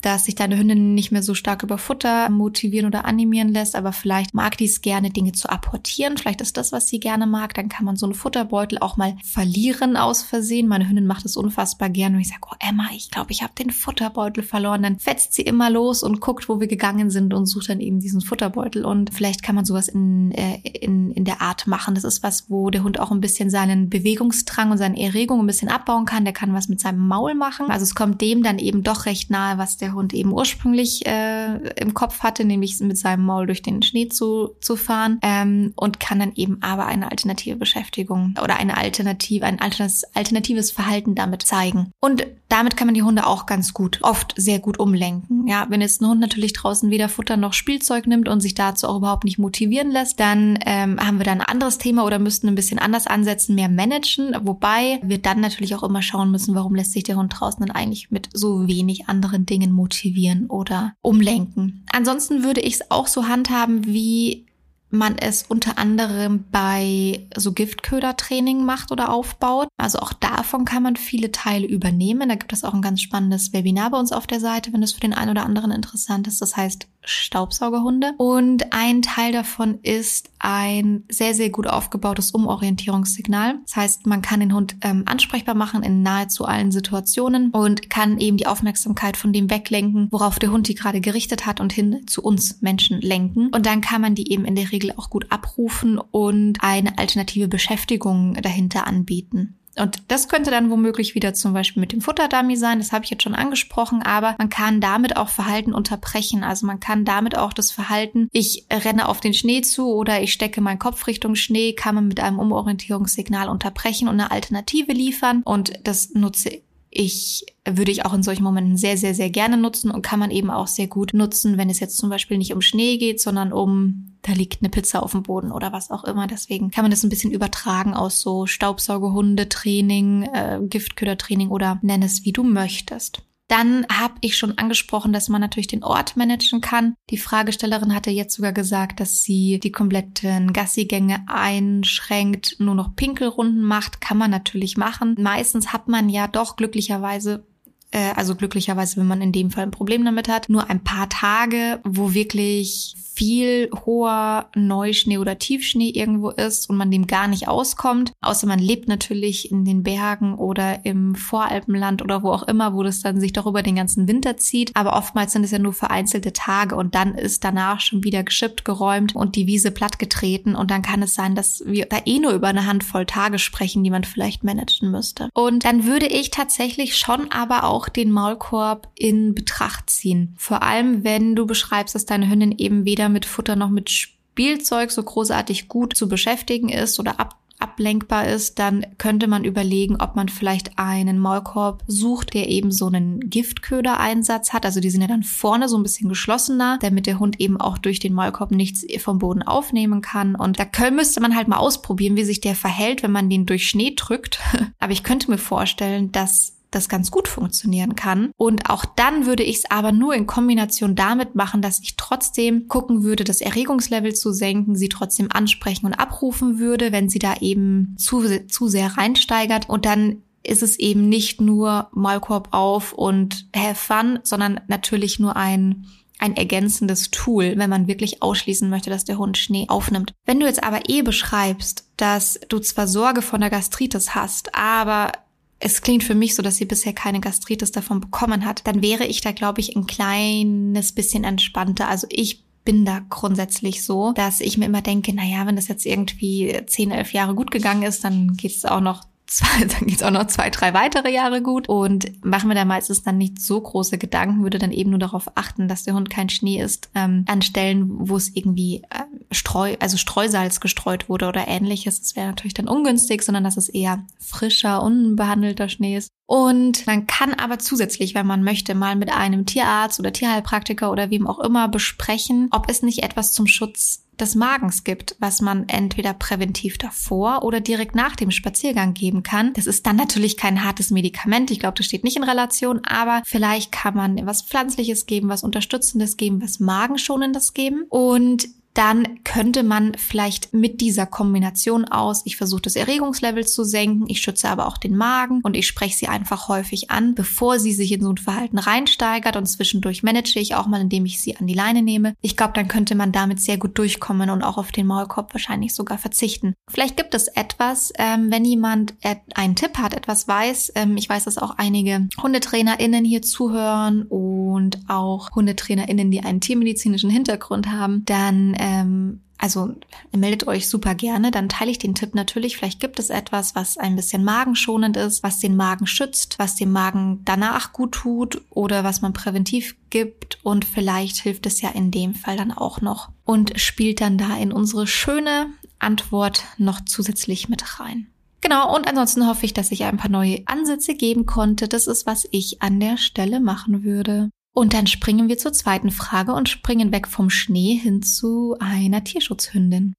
[0.02, 3.92] dass sich deine Hündin nicht mehr so stark über Futter motivieren oder animieren lässt, aber
[3.92, 6.16] vielleicht mag die es gerne, Dinge zu apportieren.
[6.16, 7.54] Vielleicht ist das, was sie gerne mag.
[7.54, 10.68] Dann kann man so einen Futterbeutel auch mal verlieren aus Versehen.
[10.68, 13.52] Meine Hündin macht es unfassbar gern und ich sage, oh Emma, ich glaube, ich habe
[13.58, 14.82] den Futterbeutel verloren.
[14.82, 18.00] Dann fetzt sie immer los und guckt, wo wir gegangen sind und sucht dann eben
[18.00, 18.84] diesen Futterbeutel.
[18.84, 21.94] Und vielleicht kann man sowas in, äh, in, in der Art machen.
[21.94, 25.46] Das ist was, wo der Hund auch ein bisschen seinen Bewegungsdrang und seine Erregung ein
[25.46, 26.24] bisschen abbauen kann.
[26.24, 27.70] Der kann was mit seinem Maul machen.
[27.70, 31.06] Also es kommt dem dann eben doch recht nahe, was der der Hund eben ursprünglich
[31.06, 35.72] äh, im Kopf hatte, nämlich mit seinem Maul durch den Schnee zu, zu fahren ähm,
[35.76, 41.42] und kann dann eben aber eine alternative Beschäftigung oder eine alternative, ein alternatives Verhalten damit
[41.42, 41.92] zeigen.
[42.00, 45.46] Und damit kann man die Hunde auch ganz gut, oft sehr gut umlenken.
[45.46, 48.88] Ja, wenn jetzt ein Hund natürlich draußen weder Futter noch Spielzeug nimmt und sich dazu
[48.88, 52.48] auch überhaupt nicht motivieren lässt, dann ähm, haben wir da ein anderes Thema oder müssten
[52.48, 54.34] ein bisschen anders ansetzen, mehr managen.
[54.42, 57.74] Wobei wir dann natürlich auch immer schauen müssen, warum lässt sich der Hund draußen dann
[57.74, 61.86] eigentlich mit so wenig anderen Dingen motivieren oder umlenken.
[61.92, 64.48] Ansonsten würde ich es auch so handhaben, wie
[64.90, 69.68] man es unter anderem bei so Giftködertraining macht oder aufbaut.
[69.76, 72.28] Also auch davon kann man viele Teile übernehmen.
[72.28, 74.92] Da gibt es auch ein ganz spannendes Webinar bei uns auf der Seite, wenn es
[74.92, 76.40] für den einen oder anderen interessant ist.
[76.40, 78.12] Das heißt Staubsaugerhunde.
[78.18, 83.58] Und ein Teil davon ist ein sehr, sehr gut aufgebautes Umorientierungssignal.
[83.66, 88.18] Das heißt, man kann den Hund ähm, ansprechbar machen in nahezu allen Situationen und kann
[88.18, 92.06] eben die Aufmerksamkeit von dem weglenken, worauf der Hund die gerade gerichtet hat und hin
[92.06, 93.48] zu uns Menschen lenken.
[93.48, 97.48] Und dann kann man die eben in der Regel auch gut abrufen und eine alternative
[97.48, 99.58] Beschäftigung dahinter anbieten.
[99.78, 103.10] Und das könnte dann womöglich wieder zum Beispiel mit dem Futterdummy sein, das habe ich
[103.10, 106.44] jetzt schon angesprochen, aber man kann damit auch Verhalten unterbrechen.
[106.44, 110.32] Also man kann damit auch das Verhalten, ich renne auf den Schnee zu oder ich
[110.32, 115.42] stecke meinen Kopf Richtung Schnee, kann man mit einem Umorientierungssignal unterbrechen und eine Alternative liefern.
[115.44, 119.90] Und das nutze ich würde ich auch in solchen Momenten sehr, sehr, sehr gerne nutzen
[119.90, 122.62] und kann man eben auch sehr gut nutzen, wenn es jetzt zum Beispiel nicht um
[122.62, 126.26] Schnee geht, sondern um, da liegt eine Pizza auf dem Boden oder was auch immer.
[126.26, 132.24] Deswegen kann man das ein bisschen übertragen aus so Staubsaugerhundetraining, äh, Giftködertraining oder nenn es
[132.24, 133.22] wie du möchtest.
[133.48, 136.94] Dann habe ich schon angesprochen, dass man natürlich den Ort managen kann.
[137.08, 143.62] Die Fragestellerin hatte jetzt sogar gesagt, dass sie die kompletten Gassigänge einschränkt, nur noch Pinkelrunden
[143.62, 144.02] macht.
[144.02, 145.14] Kann man natürlich machen.
[145.18, 147.46] Meistens hat man ja doch glücklicherweise
[147.90, 151.08] äh, also glücklicherweise, wenn man in dem Fall ein Problem damit hat, nur ein paar
[151.08, 157.48] Tage, wo wirklich viel hoher Neuschnee oder Tiefschnee irgendwo ist und man dem gar nicht
[157.48, 158.12] auskommt.
[158.20, 162.84] Außer man lebt natürlich in den Bergen oder im Voralpenland oder wo auch immer, wo
[162.84, 164.76] das dann sich doch über den ganzen Winter zieht.
[164.76, 168.64] Aber oftmals sind es ja nur vereinzelte Tage und dann ist danach schon wieder geschippt,
[168.64, 170.54] geräumt und die Wiese plattgetreten.
[170.54, 173.82] Und dann kann es sein, dass wir da eh nur über eine Handvoll Tage sprechen,
[173.82, 175.28] die man vielleicht managen müsste.
[175.34, 180.34] Und dann würde ich tatsächlich schon aber auch den Maulkorb in Betracht ziehen.
[180.36, 184.90] Vor allem, wenn du beschreibst, dass deine Hündin eben weder mit Futter noch mit Spielzeug
[184.90, 190.16] so großartig gut zu beschäftigen ist oder ab ablenkbar ist, dann könnte man überlegen, ob
[190.16, 194.64] man vielleicht einen Maulkorb sucht, der eben so einen Giftköder-Einsatz hat.
[194.64, 197.78] Also die sind ja dann vorne so ein bisschen geschlossener, damit der Hund eben auch
[197.78, 200.34] durch den Maulkorb nichts vom Boden aufnehmen kann.
[200.36, 203.68] Und da müsste man halt mal ausprobieren, wie sich der verhält, wenn man den durch
[203.68, 204.40] Schnee drückt.
[204.78, 208.30] Aber ich könnte mir vorstellen, dass das ganz gut funktionieren kann.
[208.36, 212.68] Und auch dann würde ich es aber nur in Kombination damit machen, dass ich trotzdem
[212.68, 217.36] gucken würde, das Erregungslevel zu senken, sie trotzdem ansprechen und abrufen würde, wenn sie da
[217.40, 219.68] eben zu, zu sehr reinsteigert.
[219.68, 225.36] Und dann ist es eben nicht nur Maulkorb auf und have fun, sondern natürlich nur
[225.36, 225.86] ein
[226.20, 230.12] ein ergänzendes Tool, wenn man wirklich ausschließen möchte, dass der Hund Schnee aufnimmt.
[230.26, 235.12] Wenn du jetzt aber eh beschreibst, dass du zwar Sorge vor der Gastritis hast, aber
[235.60, 239.06] es klingt für mich so, dass sie bisher keine Gastritis davon bekommen hat, dann wäre
[239.06, 241.88] ich da, glaube ich, ein kleines bisschen entspannter.
[241.88, 245.68] Also ich bin da grundsätzlich so, dass ich mir immer denke, na ja, wenn das
[245.68, 249.86] jetzt irgendwie 10, 11 Jahre gut gegangen ist, dann geht es auch noch zwei, dann
[249.86, 253.40] geht's auch noch zwei, drei weitere Jahre gut und machen wir da meistens dann nicht
[253.40, 256.90] so große Gedanken, würde dann eben nur darauf achten, dass der Hund kein Schnee ist,
[256.94, 262.00] ähm, an Stellen, wo es irgendwie äh, Streu, also Streusalz gestreut wurde oder ähnliches.
[262.00, 266.08] Das wäre natürlich dann ungünstig, sondern dass es eher frischer, unbehandelter Schnee ist.
[266.26, 271.10] Und man kann aber zusätzlich, wenn man möchte, mal mit einem Tierarzt oder Tierheilpraktiker oder
[271.10, 275.68] wem auch immer besprechen, ob es nicht etwas zum Schutz des Magens gibt, was man
[275.68, 279.52] entweder präventiv davor oder direkt nach dem Spaziergang geben kann.
[279.54, 281.50] Das ist dann natürlich kein hartes Medikament.
[281.50, 285.42] Ich glaube, das steht nicht in Relation, aber vielleicht kann man was Pflanzliches geben, was
[285.42, 287.84] Unterstützendes geben, was Magenschonendes geben.
[287.88, 294.04] Und dann könnte man vielleicht mit dieser Kombination aus, ich versuche das Erregungslevel zu senken,
[294.08, 297.72] ich schütze aber auch den Magen und ich spreche sie einfach häufig an, bevor sie
[297.72, 301.36] sich in so ein Verhalten reinsteigert und zwischendurch manage ich auch mal, indem ich sie
[301.36, 302.14] an die Leine nehme.
[302.20, 305.74] Ich glaube, dann könnte man damit sehr gut durchkommen und auch auf den Maulkorb wahrscheinlich
[305.74, 306.54] sogar verzichten.
[306.70, 308.94] Vielleicht gibt es etwas, ähm, wenn jemand
[309.34, 310.72] einen Tipp hat, etwas weiß.
[310.74, 317.10] Ähm, ich weiß, dass auch einige HundetrainerInnen hier zuhören und auch HundetrainerInnen, die einen tiermedizinischen
[317.10, 319.72] Hintergrund haben, dann ähm, also
[320.14, 322.56] meldet euch super gerne, dann teile ich den Tipp natürlich.
[322.56, 326.72] Vielleicht gibt es etwas, was ein bisschen magenschonend ist, was den Magen schützt, was dem
[326.72, 331.92] Magen danach gut tut oder was man präventiv gibt und vielleicht hilft es ja in
[331.92, 335.46] dem Fall dann auch noch und spielt dann da in unsere schöne
[335.78, 338.08] Antwort noch zusätzlich mit rein.
[338.40, 341.68] Genau, und ansonsten hoffe ich, dass ich ein paar neue Ansätze geben konnte.
[341.68, 344.30] Das ist, was ich an der Stelle machen würde.
[344.58, 349.04] Und dann springen wir zur zweiten Frage und springen weg vom Schnee hin zu einer
[349.04, 349.94] Tierschutzhündin.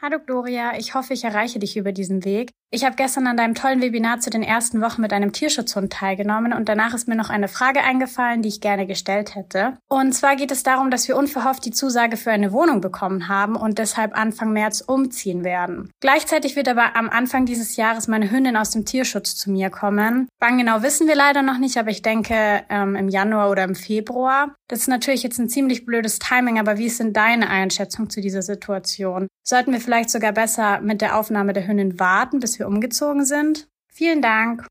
[0.00, 2.50] Hallo Gloria, ich hoffe, ich erreiche dich über diesen Weg.
[2.74, 6.52] Ich habe gestern an deinem tollen Webinar zu den ersten Wochen mit einem Tierschutzhund teilgenommen
[6.52, 9.78] und danach ist mir noch eine Frage eingefallen, die ich gerne gestellt hätte.
[9.88, 13.54] Und zwar geht es darum, dass wir unverhofft die Zusage für eine Wohnung bekommen haben
[13.54, 15.92] und deshalb Anfang März umziehen werden.
[16.00, 20.26] Gleichzeitig wird aber am Anfang dieses Jahres meine Hündin aus dem Tierschutz zu mir kommen.
[20.40, 23.76] Wann genau wissen wir leider noch nicht, aber ich denke ähm, im Januar oder im
[23.76, 24.52] Februar.
[24.66, 28.20] Das ist natürlich jetzt ein ziemlich blödes Timing, aber wie ist denn deine Einschätzung zu
[28.20, 29.28] dieser Situation?
[29.44, 33.24] Sollten wir vielleicht sogar besser mit der Aufnahme der Hündin warten, bis wir wir umgezogen
[33.24, 33.68] sind.
[33.92, 34.66] Vielen Dank.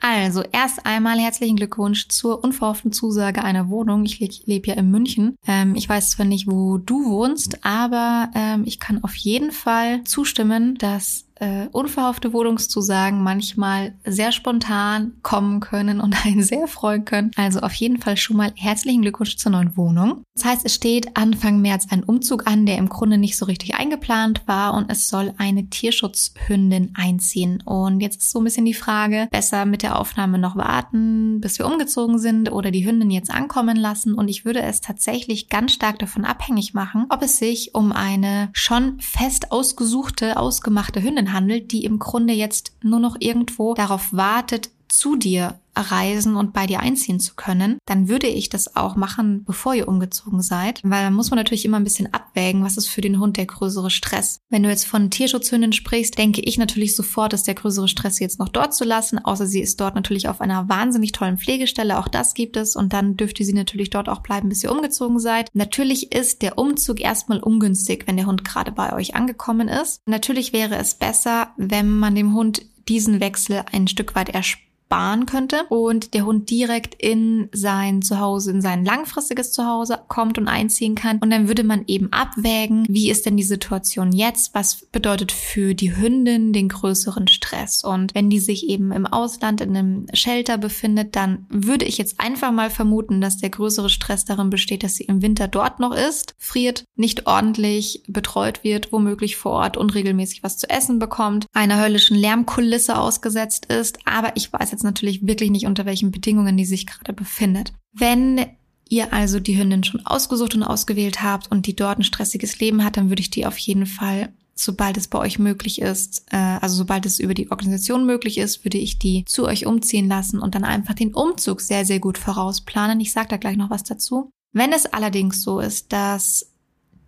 [0.00, 4.04] Also, erst einmal herzlichen Glückwunsch zur unverhofften Zusage einer Wohnung.
[4.04, 5.36] Ich lebe leb ja in München.
[5.46, 10.02] Ähm, ich weiß zwar nicht, wo du wohnst, aber ähm, ich kann auf jeden Fall
[10.02, 17.32] zustimmen, dass äh, unverhoffte Wohnungszusagen manchmal sehr spontan kommen können und einen sehr freuen können.
[17.36, 20.22] Also auf jeden Fall schon mal herzlichen Glückwunsch zur neuen Wohnung.
[20.34, 23.74] Das heißt, es steht Anfang März ein Umzug an, der im Grunde nicht so richtig
[23.74, 27.60] eingeplant war und es soll eine Tierschutzhündin einziehen.
[27.64, 31.58] Und jetzt ist so ein bisschen die Frage, besser mit der Aufnahme noch warten, bis
[31.58, 34.14] wir umgezogen sind oder die Hündin jetzt ankommen lassen.
[34.14, 38.50] Und ich würde es tatsächlich ganz stark davon abhängig machen, ob es sich um eine
[38.52, 44.70] schon fest ausgesuchte, ausgemachte Hündin handelt, die im Grunde jetzt nur noch irgendwo darauf wartet,
[44.88, 49.44] zu dir reisen und bei dir einziehen zu können, dann würde ich das auch machen,
[49.44, 50.80] bevor ihr umgezogen seid.
[50.84, 53.46] Weil dann muss man natürlich immer ein bisschen abwägen, was ist für den Hund der
[53.46, 54.40] größere Stress.
[54.50, 58.38] Wenn du jetzt von Tierschutzhündin sprichst, denke ich natürlich sofort, dass der größere Stress jetzt
[58.38, 62.08] noch dort zu lassen, außer sie ist dort natürlich auf einer wahnsinnig tollen Pflegestelle, auch
[62.08, 65.48] das gibt es und dann dürfte sie natürlich dort auch bleiben, bis ihr umgezogen seid.
[65.54, 70.00] Natürlich ist der Umzug erstmal ungünstig, wenn der Hund gerade bei euch angekommen ist.
[70.06, 75.24] Natürlich wäre es besser, wenn man dem Hund diesen Wechsel ein Stück weit erspart sparen
[75.24, 80.94] könnte und der Hund direkt in sein Zuhause, in sein langfristiges Zuhause kommt und einziehen
[80.94, 81.16] kann.
[81.18, 84.54] Und dann würde man eben abwägen, wie ist denn die Situation jetzt?
[84.54, 87.84] Was bedeutet für die Hündin den größeren Stress?
[87.84, 92.20] Und wenn die sich eben im Ausland in einem Shelter befindet, dann würde ich jetzt
[92.20, 95.96] einfach mal vermuten, dass der größere Stress darin besteht, dass sie im Winter dort noch
[95.96, 101.82] ist, friert, nicht ordentlich betreut wird, womöglich vor Ort unregelmäßig was zu essen bekommt, einer
[101.82, 103.98] höllischen Lärmkulisse ausgesetzt ist.
[104.04, 107.72] Aber ich weiß jetzt natürlich wirklich nicht, unter welchen Bedingungen die sich gerade befindet.
[107.92, 108.46] Wenn
[108.88, 112.84] ihr also die Hündin schon ausgesucht und ausgewählt habt und die dort ein stressiges Leben
[112.84, 116.36] hat, dann würde ich die auf jeden Fall sobald es bei euch möglich ist, äh,
[116.36, 120.38] also sobald es über die Organisation möglich ist, würde ich die zu euch umziehen lassen
[120.38, 123.00] und dann einfach den Umzug sehr, sehr gut vorausplanen.
[123.00, 124.30] Ich sage da gleich noch was dazu.
[124.52, 126.51] Wenn es allerdings so ist, dass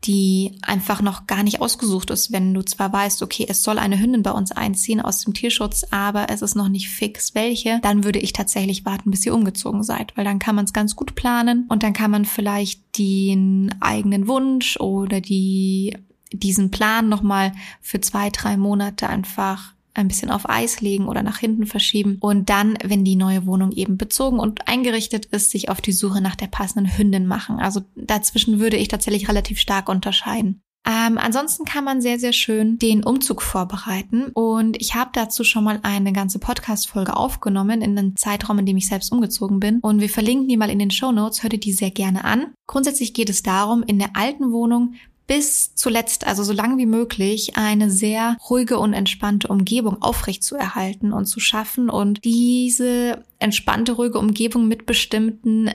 [0.04, 3.98] die einfach noch gar nicht ausgesucht ist, wenn du zwar weißt, okay, es soll eine
[3.98, 8.04] Hündin bei uns einziehen aus dem Tierschutz, aber es ist noch nicht fix, welche, dann
[8.04, 11.14] würde ich tatsächlich warten, bis ihr umgezogen seid, weil dann kann man es ganz gut
[11.14, 15.96] planen und dann kann man vielleicht den eigenen Wunsch oder die
[16.32, 21.38] diesen Plan nochmal für zwei, drei Monate einfach ein bisschen auf Eis legen oder nach
[21.38, 25.80] hinten verschieben und dann, wenn die neue Wohnung eben bezogen und eingerichtet ist, sich auf
[25.80, 27.58] die Suche nach der passenden Hündin machen.
[27.60, 30.60] Also dazwischen würde ich tatsächlich relativ stark unterscheiden.
[30.86, 35.64] Ähm, ansonsten kann man sehr, sehr schön den Umzug vorbereiten und ich habe dazu schon
[35.64, 40.02] mal eine ganze Podcast-Folge aufgenommen in den Zeitraum, in dem ich selbst umgezogen bin und
[40.02, 42.52] wir verlinken die mal in den Show Notes, hört ihr die sehr gerne an.
[42.66, 44.94] Grundsätzlich geht es darum, in der alten Wohnung
[45.26, 51.26] bis zuletzt, also so lange wie möglich, eine sehr ruhige und entspannte Umgebung aufrechtzuerhalten und
[51.26, 55.70] zu schaffen und diese entspannte, ruhige Umgebung mit bestimmten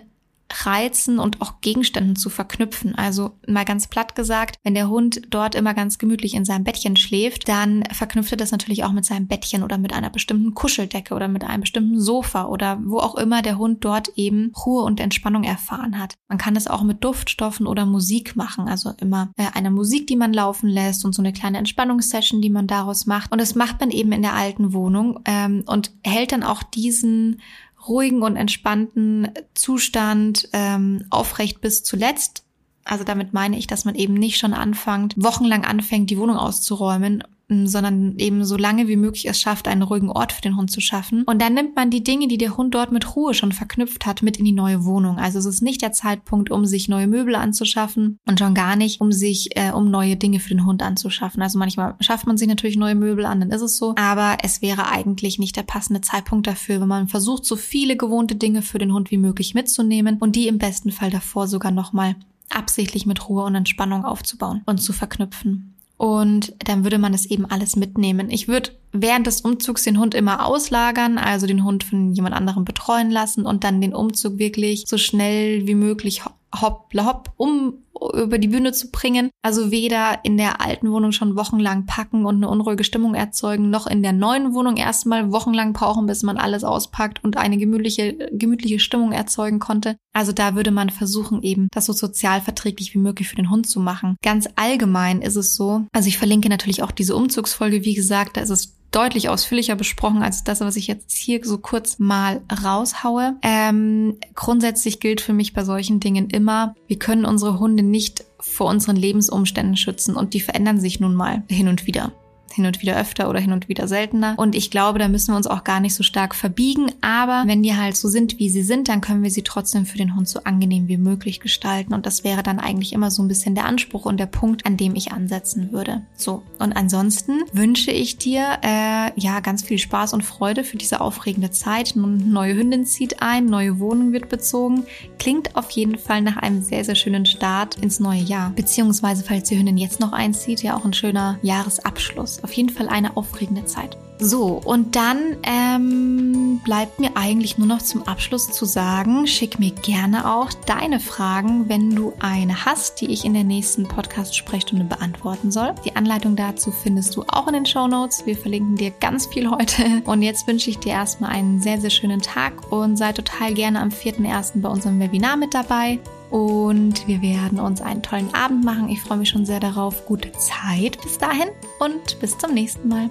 [0.52, 2.96] Reizen und auch Gegenständen zu verknüpfen.
[2.96, 6.96] Also mal ganz platt gesagt, wenn der Hund dort immer ganz gemütlich in seinem Bettchen
[6.96, 11.14] schläft, dann verknüpft er das natürlich auch mit seinem Bettchen oder mit einer bestimmten Kuscheldecke
[11.14, 15.00] oder mit einem bestimmten Sofa oder wo auch immer der Hund dort eben Ruhe und
[15.00, 16.16] Entspannung erfahren hat.
[16.28, 20.16] Man kann es auch mit Duftstoffen oder Musik machen, also immer äh, eine Musik, die
[20.16, 23.32] man laufen lässt und so eine kleine Entspannungssession, die man daraus macht.
[23.32, 27.42] Und das macht man eben in der alten Wohnung ähm, und hält dann auch diesen
[27.88, 32.44] ruhigen und entspannten Zustand ähm, aufrecht bis zuletzt.
[32.84, 37.24] Also damit meine ich, dass man eben nicht schon anfängt, wochenlang anfängt, die Wohnung auszuräumen
[37.50, 40.82] sondern eben so lange wie möglich es schafft, einen ruhigen Ort für den Hund zu
[40.82, 41.24] schaffen.
[41.24, 44.22] Und dann nimmt man die Dinge, die der Hund dort mit Ruhe schon verknüpft hat,
[44.22, 45.18] mit in die neue Wohnung.
[45.18, 49.02] Also es ist nicht der Zeitpunkt, um sich neue Möbel anzuschaffen und schon gar nicht,
[49.02, 51.42] um sich, äh, um neue Dinge für den Hund anzuschaffen.
[51.42, 53.96] Also manchmal schafft man sich natürlich neue Möbel an, dann ist es so.
[53.98, 58.36] Aber es wäre eigentlich nicht der passende Zeitpunkt dafür, wenn man versucht, so viele gewohnte
[58.36, 62.16] Dinge für den Hund wie möglich mitzunehmen und die im besten Fall davor sogar nochmal
[62.50, 65.76] absichtlich mit Ruhe und Entspannung aufzubauen und zu verknüpfen.
[66.00, 68.30] Und dann würde man es eben alles mitnehmen.
[68.30, 72.64] Ich würde während des Umzugs den Hund immer auslagern, also den Hund von jemand anderem
[72.64, 76.24] betreuen lassen und dann den Umzug wirklich so schnell wie möglich
[76.56, 77.74] hoppla hopp um
[78.14, 79.30] über die Bühne zu bringen.
[79.42, 83.88] Also weder in der alten Wohnung schon wochenlang packen und eine unruhige Stimmung erzeugen, noch
[83.88, 88.80] in der neuen Wohnung erstmal wochenlang brauchen, bis man alles auspackt und eine gemütliche, gemütliche
[88.80, 89.98] Stimmung erzeugen konnte.
[90.14, 93.80] Also da würde man versuchen, eben das so sozial wie möglich für den Hund zu
[93.80, 94.16] machen.
[94.24, 98.42] Ganz allgemein ist es so, also ich verlinke natürlich auch diese Umzugsfolge, wie gesagt, da
[98.42, 103.38] ist es deutlich ausführlicher besprochen als das, was ich jetzt hier so kurz mal raushaue.
[103.42, 108.70] Ähm, grundsätzlich gilt für mich bei solchen Dingen immer, wir können unsere Hunde nicht vor
[108.70, 112.12] unseren Lebensumständen schützen und die verändern sich nun mal hin und wieder
[112.54, 114.36] hin und wieder öfter oder hin und wieder seltener.
[114.38, 116.92] Und ich glaube, da müssen wir uns auch gar nicht so stark verbiegen.
[117.02, 119.98] Aber wenn die halt so sind, wie sie sind, dann können wir sie trotzdem für
[119.98, 121.94] den Hund so angenehm wie möglich gestalten.
[121.94, 124.78] Und das wäre dann eigentlich immer so ein bisschen der Anspruch und der Punkt, an
[124.78, 126.02] dem ich ansetzen würde.
[126.16, 126.44] So.
[126.60, 131.52] Und ansonsten wünsche ich dir, äh, ja, ganz viel Spaß und Freude für diese aufregende
[131.52, 131.94] Zeit.
[131.96, 134.84] Nun, neue Hündin zieht ein, neue Wohnung wird bezogen.
[135.18, 138.52] Klingt auf jeden Fall nach einem sehr, sehr schönen Start ins neue Jahr.
[138.56, 142.90] Beziehungsweise, falls die Hündin jetzt noch einzieht, ja auch ein schöner Jahresabschluss auf jeden Fall
[142.90, 143.98] eine aufregende Zeit.
[144.22, 149.72] So, und dann ähm, bleibt mir eigentlich nur noch zum Abschluss zu sagen, schick mir
[149.72, 155.52] gerne auch deine Fragen, wenn du eine hast, die ich in der nächsten Podcast-Sprechstunde beantworten
[155.52, 155.74] soll.
[155.86, 158.26] Die Anleitung dazu findest du auch in den Show Notes.
[158.26, 160.02] Wir verlinken dir ganz viel heute.
[160.04, 163.80] Und jetzt wünsche ich dir erstmal einen sehr, sehr schönen Tag und sei total gerne
[163.80, 164.62] am 4.1.
[164.62, 166.00] bei unserem Webinar mit dabei.
[166.30, 168.90] Und wir werden uns einen tollen Abend machen.
[168.90, 170.06] Ich freue mich schon sehr darauf.
[170.06, 173.10] Gute Zeit bis dahin und bis zum nächsten Mal.